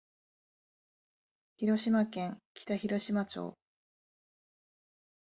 [1.57, 3.55] 広島県北広島町